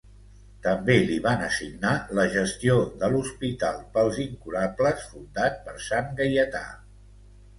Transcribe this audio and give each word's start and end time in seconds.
També 0.67 0.93
li 1.09 1.17
van 1.25 1.43
assignar 1.47 1.91
la 2.19 2.23
gestió 2.35 2.77
de 3.03 3.09
l"hospital 3.09 3.77
pels 3.97 4.17
incurables, 4.25 5.05
fundat 5.13 5.63
per 5.67 5.75
Sant 5.89 6.09
Gaietà. 6.23 6.65